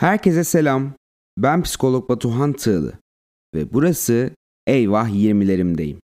[0.00, 0.92] Herkese selam.
[1.38, 2.92] Ben psikolog Batuhan Tığlı
[3.54, 4.30] ve burası
[4.66, 5.96] Eyvah 20'lerimdeyim.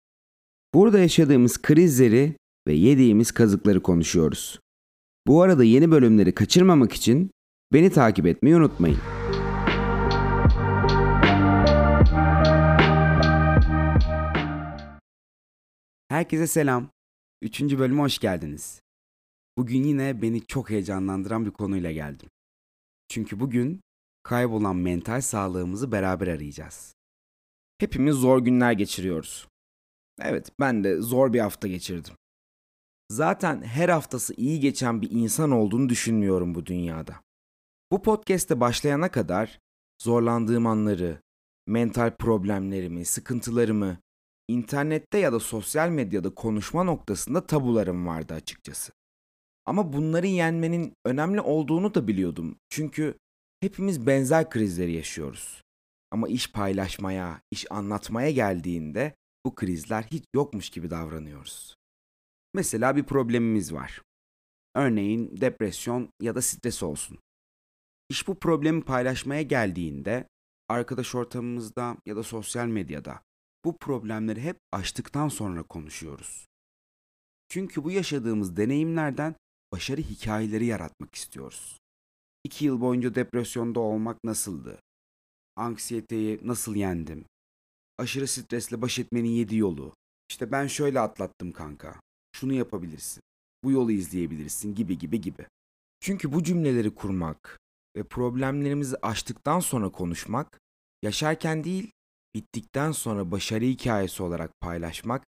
[0.75, 2.37] Burada yaşadığımız krizleri
[2.67, 4.61] ve yediğimiz kazıkları konuşuyoruz.
[5.27, 7.31] Bu arada yeni bölümleri kaçırmamak için
[7.73, 8.99] beni takip etmeyi unutmayın.
[16.09, 16.89] Herkese selam.
[17.43, 18.81] Üçüncü bölüme hoş geldiniz.
[19.59, 22.29] Bugün yine beni çok heyecanlandıran bir konuyla geldim.
[23.09, 23.81] Çünkü bugün
[24.23, 26.95] kaybolan mental sağlığımızı beraber arayacağız.
[27.79, 29.49] Hepimiz zor günler geçiriyoruz.
[30.21, 32.15] Evet, ben de zor bir hafta geçirdim.
[33.11, 37.21] Zaten her haftası iyi geçen bir insan olduğunu düşünmüyorum bu dünyada.
[37.93, 39.59] Bu podcast'te başlayana kadar
[40.03, 41.23] zorlandığım anları,
[41.67, 43.99] mental problemlerimi, sıkıntılarımı
[44.49, 48.93] internette ya da sosyal medyada konuşma noktasında tabularım vardı açıkçası.
[49.67, 52.57] Ama bunları yenmenin önemli olduğunu da biliyordum.
[52.69, 53.19] Çünkü
[53.61, 55.63] hepimiz benzer krizleri yaşıyoruz.
[56.11, 59.15] Ama iş paylaşmaya, iş anlatmaya geldiğinde
[59.47, 61.77] bu krizler hiç yokmuş gibi davranıyoruz.
[62.55, 64.03] Mesela bir problemimiz var.
[64.75, 67.19] Örneğin depresyon ya da stres olsun.
[68.09, 70.29] İş bu problemi paylaşmaya geldiğinde
[70.69, 73.23] arkadaş ortamımızda ya da sosyal medyada
[73.65, 76.47] bu problemleri hep açtıktan sonra konuşuyoruz.
[77.49, 79.35] Çünkü bu yaşadığımız deneyimlerden
[79.75, 81.79] başarı hikayeleri yaratmak istiyoruz.
[82.45, 84.79] İki yıl boyunca depresyonda olmak nasıldı?
[85.57, 87.25] Anksiyeteyi nasıl yendim?
[87.99, 89.95] Aşırı stresle baş etmenin yedi yolu.
[90.31, 92.01] İşte ben şöyle atlattım kanka.
[92.33, 93.23] Şunu yapabilirsin.
[93.65, 95.47] Bu yolu izleyebilirsin gibi gibi gibi.
[96.01, 97.59] Çünkü bu cümleleri kurmak
[97.97, 100.61] ve problemlerimizi aştıktan sonra konuşmak,
[101.03, 101.91] yaşarken değil,
[102.35, 105.25] bittikten sonra başarı hikayesi olarak paylaşmak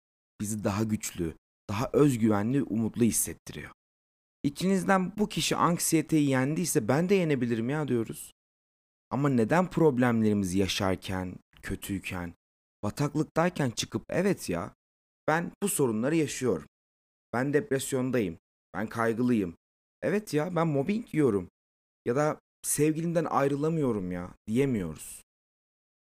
[0.40, 1.34] bizi daha güçlü,
[1.70, 3.70] daha özgüvenli, umutlu hissettiriyor.
[4.42, 8.32] İçinizden bu kişi anksiyeteyi yendiyse ben de yenebilirim ya diyoruz.
[9.10, 12.34] Ama neden problemlerimizi yaşarken, kötüyken,
[12.82, 14.74] bataklıktayken çıkıp evet ya
[15.28, 16.66] ben bu sorunları yaşıyorum.
[17.32, 18.38] Ben depresyondayım.
[18.74, 19.56] Ben kaygılıyım.
[20.02, 21.50] Evet ya ben mobbing yiyorum.
[22.04, 25.22] Ya da sevgilimden ayrılamıyorum ya diyemiyoruz.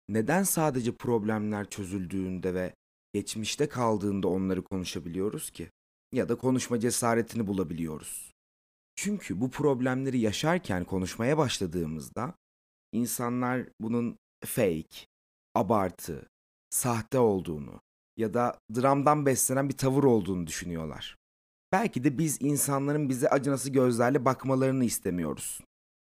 [0.09, 2.75] Neden sadece problemler çözüldüğünde ve
[3.13, 5.71] geçmişte kaldığında onları konuşabiliyoruz ki?
[6.13, 8.34] Ya da konuşma cesaretini bulabiliyoruz.
[8.97, 12.35] Çünkü bu problemleri yaşarken konuşmaya başladığımızda
[12.93, 15.07] insanlar bunun fake,
[15.55, 16.29] abartı,
[16.71, 17.81] sahte olduğunu
[18.17, 21.17] ya da dramdan beslenen bir tavır olduğunu düşünüyorlar.
[21.73, 25.61] Belki de biz insanların bize acınası gözlerle bakmalarını istemiyoruz.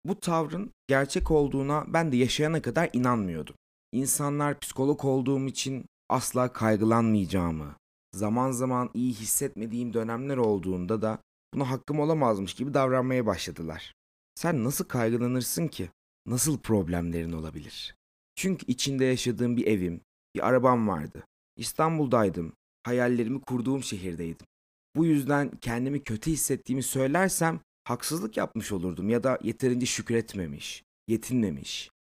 [0.06, 3.56] Bu tavrın gerçek olduğuna ben de yaşayana kadar inanmıyordum.
[3.92, 7.76] İnsanlar psikolog olduğum için asla kaygılanmayacağımı,
[8.14, 11.20] zaman zaman iyi hissetmediğim dönemler olduğunda da
[11.54, 13.94] buna hakkım olamazmış gibi davranmaya başladılar.
[14.36, 15.90] Sen nasıl kaygılanırsın ki?
[16.26, 17.96] Nasıl problemlerin olabilir?
[18.36, 20.02] Çünkü içinde yaşadığım bir evim,
[20.36, 21.24] bir arabam vardı.
[21.56, 22.54] İstanbul'daydım.
[22.84, 24.48] Hayallerimi kurduğum şehirdeydim.
[24.96, 31.92] Bu yüzden kendimi kötü hissettiğimi söylersem haksızlık yapmış olurdum ya da yeterince şükretmemiş, yetinmemiş.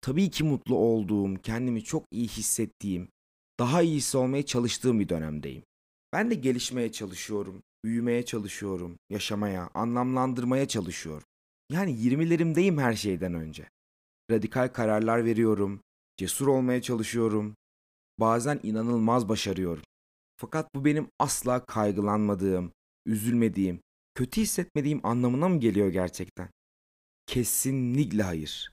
[0.00, 3.08] Tabii ki mutlu olduğum, kendimi çok iyi hissettiğim,
[3.58, 5.62] daha iyisi olmaya çalıştığım bir dönemdeyim.
[6.12, 11.26] Ben de gelişmeye çalışıyorum, büyümeye çalışıyorum, yaşamaya, anlamlandırmaya çalışıyorum.
[11.70, 13.68] Yani 20'lerimdeyim her şeyden önce.
[14.30, 15.80] Radikal kararlar veriyorum,
[16.16, 17.56] cesur olmaya çalışıyorum.
[18.20, 19.82] Bazen inanılmaz başarıyorum.
[20.36, 22.72] Fakat bu benim asla kaygılanmadığım,
[23.06, 23.80] üzülmediğim,
[24.14, 26.48] kötü hissetmediğim anlamına mı geliyor gerçekten?
[27.26, 28.72] Kesinlikle hayır.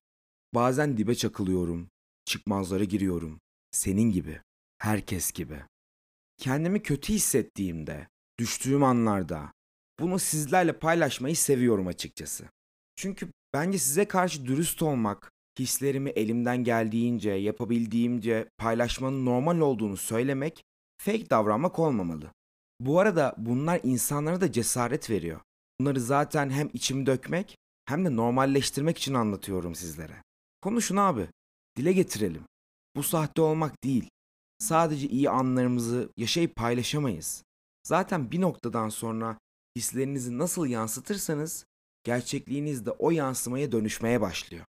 [0.53, 1.89] Bazen dibe çakılıyorum,
[2.25, 3.39] çıkmazlara giriyorum.
[3.71, 4.41] Senin gibi,
[4.77, 5.63] herkes gibi.
[6.37, 8.07] Kendimi kötü hissettiğimde,
[8.41, 9.53] düştüğüm anlarda
[9.99, 12.49] bunu sizlerle paylaşmayı seviyorum açıkçası.
[12.95, 20.63] Çünkü bence size karşı dürüst olmak, hislerimi elimden geldiğince, yapabildiğimce paylaşmanın normal olduğunu söylemek
[20.97, 22.31] fake davranmak olmamalı.
[22.79, 25.41] Bu arada bunlar insanlara da cesaret veriyor.
[25.79, 30.23] Bunları zaten hem içimi dökmek hem de normalleştirmek için anlatıyorum sizlere.
[30.61, 31.27] Konuşun abi.
[31.77, 32.43] Dile getirelim.
[32.95, 34.09] Bu sahte olmak değil.
[34.59, 37.43] Sadece iyi anlarımızı yaşayıp paylaşamayız.
[37.83, 39.37] Zaten bir noktadan sonra
[39.75, 41.65] hislerinizi nasıl yansıtırsanız
[42.03, 44.65] gerçekliğiniz de o yansımaya dönüşmeye başlıyor.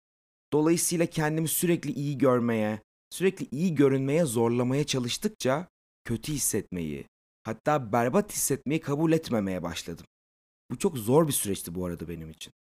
[0.52, 5.68] Dolayısıyla kendimi sürekli iyi görmeye, sürekli iyi görünmeye zorlamaya çalıştıkça
[6.04, 7.06] kötü hissetmeyi,
[7.42, 10.06] hatta berbat hissetmeyi kabul etmemeye başladım.
[10.70, 12.52] Bu çok zor bir süreçti bu arada benim için.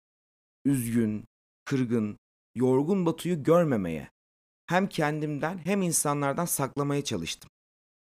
[0.66, 1.26] Üzgün,
[1.66, 2.18] kırgın,
[2.56, 4.10] yorgun Batu'yu görmemeye,
[4.66, 7.50] hem kendimden hem insanlardan saklamaya çalıştım.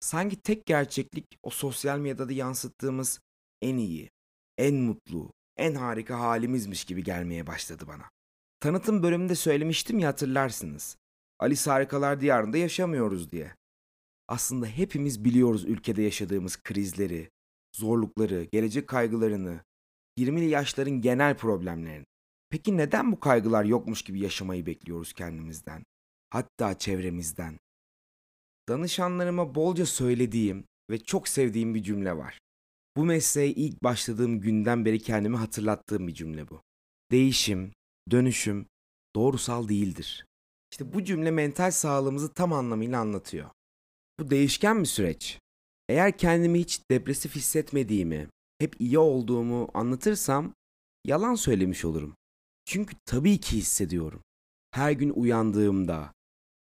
[0.01, 3.21] Sanki tek gerçeklik o sosyal medyada yansıttığımız
[3.63, 4.11] en iyi,
[4.59, 8.11] en mutlu, en harika halimizmiş gibi gelmeye başladı bana.
[8.61, 10.97] Tanıtım bölümünde söylemiştim ya hatırlarsınız.
[11.39, 13.55] Alice Harikalar Diyarı'nda yaşamıyoruz diye.
[14.29, 17.31] Aslında hepimiz biliyoruz ülkede yaşadığımız krizleri,
[17.77, 19.61] zorlukları, gelecek kaygılarını,
[20.19, 22.07] 20'li yaşların genel problemlerini.
[22.51, 25.85] Peki neden bu kaygılar yokmuş gibi yaşamayı bekliyoruz kendimizden?
[26.31, 27.59] Hatta çevremizden.
[28.71, 32.39] Danışanlarıma bolca söylediğim ve çok sevdiğim bir cümle var.
[32.97, 36.63] Bu mesleğe ilk başladığım günden beri kendimi hatırlattığım bir cümle bu.
[37.11, 37.73] Değişim,
[38.11, 38.67] dönüşüm
[39.17, 40.27] doğrusal değildir.
[40.73, 43.51] İşte bu cümle mental sağlığımızı tam anlamıyla anlatıyor.
[44.21, 45.39] Bu değişken bir süreç.
[45.89, 48.29] Eğer kendimi hiç depresif hissetmediğimi,
[48.59, 50.55] hep iyi olduğumu anlatırsam
[51.05, 52.15] yalan söylemiş olurum.
[52.65, 54.23] Çünkü tabii ki hissediyorum.
[54.71, 56.13] Her gün uyandığımda,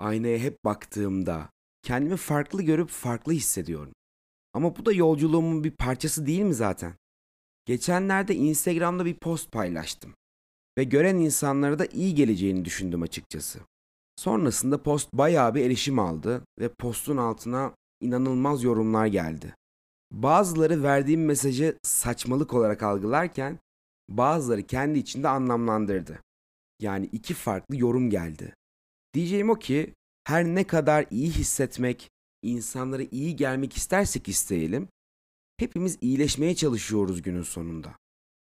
[0.01, 1.51] aynaya hep baktığımda
[1.89, 3.93] kendimi farklı görüp farklı hissediyorum.
[4.53, 6.95] Ama bu da yolculuğumun bir parçası değil mi zaten?
[7.67, 10.15] Geçenlerde Instagram'da bir post paylaştım
[10.79, 13.61] ve gören insanlara da iyi geleceğini düşündüm açıkçası.
[14.17, 19.55] Sonrasında post bayağı bir erişim aldı ve postun altına inanılmaz yorumlar geldi.
[20.11, 23.59] Bazıları verdiğim mesajı saçmalık olarak algılarken
[24.09, 26.21] bazıları kendi içinde anlamlandırdı.
[26.81, 28.55] Yani iki farklı yorum geldi.
[29.15, 29.95] Diyeceğim o ki
[30.29, 32.11] her ne kadar iyi hissetmek,
[32.43, 34.89] insanlara iyi gelmek istersek isteyelim,
[35.57, 37.97] hepimiz iyileşmeye çalışıyoruz günün sonunda.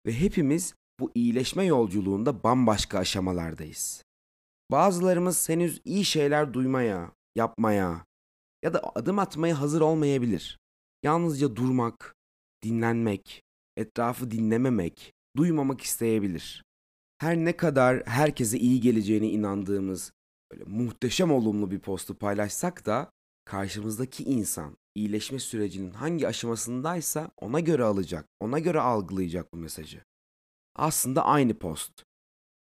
[0.05, 4.03] Ve hepimiz bu iyileşme yolculuğunda bambaşka aşamalardayız.
[4.71, 8.05] Bazılarımız henüz iyi şeyler duymaya, yapmaya
[8.63, 10.59] ya da adım atmaya hazır olmayabilir.
[11.03, 12.15] Yalnızca durmak,
[12.63, 13.43] dinlenmek,
[13.77, 16.63] etrafı dinlememek, duymamak isteyebilir.
[17.17, 20.11] Her ne kadar herkese iyi geleceğine inandığımız
[20.53, 23.11] böyle muhteşem olumlu bir postu paylaşsak da
[23.45, 30.03] karşımızdaki insan iyileşme sürecinin hangi aşamasındaysa ona göre alacak, ona göre algılayacak bu mesajı.
[30.75, 32.03] Aslında aynı post.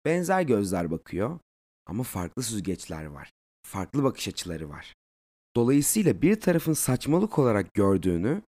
[0.05, 1.39] Benzer gözler bakıyor
[1.85, 3.31] ama farklı süzgeçler var.
[3.67, 4.95] Farklı bakış açıları var.
[5.55, 8.41] Dolayısıyla bir tarafın saçmalık olarak gördüğünü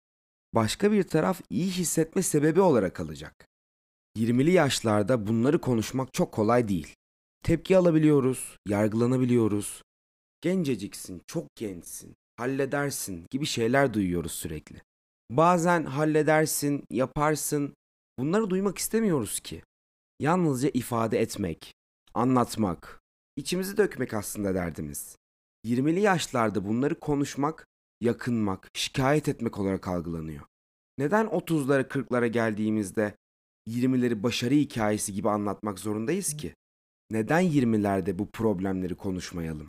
[0.54, 3.48] başka bir taraf iyi hissetme sebebi olarak alacak.
[4.16, 6.94] 20'li yaşlarda bunları konuşmak çok kolay değil.
[7.42, 9.82] Tepki alabiliyoruz, yargılanabiliyoruz.
[10.40, 14.82] Genceciksin, çok gençsin, halledersin gibi şeyler duyuyoruz sürekli.
[15.30, 17.74] Bazen halledersin, yaparsın.
[18.18, 19.62] Bunları duymak istemiyoruz ki.
[20.20, 21.74] Yalnızca ifade etmek,
[22.14, 23.00] anlatmak,
[23.36, 25.16] içimizi dökmek aslında derdimiz.
[25.66, 27.66] 20'li yaşlarda bunları konuşmak,
[28.00, 30.42] yakınmak, şikayet etmek olarak algılanıyor.
[30.98, 33.16] Neden 30'lara 40'lara geldiğimizde
[33.68, 36.54] 20'leri başarı hikayesi gibi anlatmak zorundayız ki?
[37.12, 39.68] Neden 20'lerde bu problemleri konuşmayalım?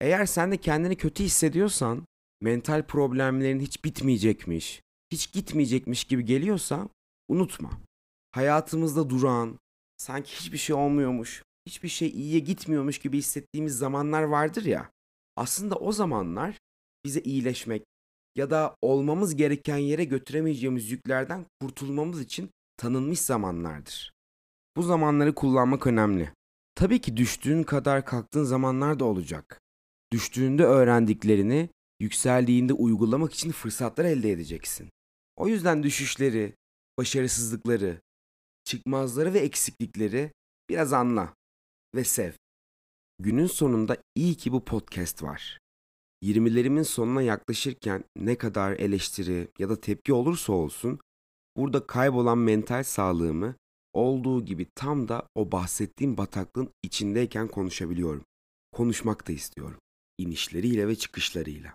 [0.00, 2.06] Eğer sen de kendini kötü hissediyorsan,
[2.40, 4.82] mental problemlerin hiç bitmeyecekmiş,
[5.12, 6.88] hiç gitmeyecekmiş gibi geliyorsa
[7.28, 7.70] unutma.
[8.32, 9.58] Hayatımızda duran,
[9.96, 14.90] sanki hiçbir şey olmuyormuş, hiçbir şey iyiye gitmiyormuş gibi hissettiğimiz zamanlar vardır ya.
[15.36, 16.58] Aslında o zamanlar
[17.04, 17.82] bize iyileşmek
[18.36, 24.12] ya da olmamız gereken yere götüremeyeceğimiz yüklerden kurtulmamız için tanınmış zamanlardır.
[24.76, 26.37] Bu zamanları kullanmak önemli.
[26.78, 29.60] Tabii ki düştüğün kadar kalktığın zamanlar da olacak.
[30.12, 31.68] Düştüğünde öğrendiklerini
[32.00, 34.90] yükseldiğinde uygulamak için fırsatlar elde edeceksin.
[35.36, 36.54] O yüzden düşüşleri,
[36.98, 38.00] başarısızlıkları,
[38.64, 40.32] çıkmazları ve eksiklikleri
[40.68, 41.34] biraz anla
[41.94, 42.32] ve sev.
[43.18, 45.58] Günün sonunda iyi ki bu podcast var.
[46.22, 51.00] 20'lerimin sonuna yaklaşırken ne kadar eleştiri ya da tepki olursa olsun
[51.56, 53.54] burada kaybolan mental sağlığımı
[53.92, 58.24] olduğu gibi tam da o bahsettiğim bataklığın içindeyken konuşabiliyorum.
[58.72, 59.78] Konuşmak da istiyorum.
[60.18, 61.72] İnişleriyle ve çıkışlarıyla.